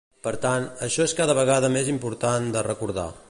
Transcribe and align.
Per 0.27 0.31
tant, 0.45 0.63
això 0.87 1.05
és 1.09 1.13
cada 1.19 1.37
vegada 1.41 1.71
més 1.77 1.91
important 1.97 2.53
de 2.59 2.67
recordar. 2.71 3.09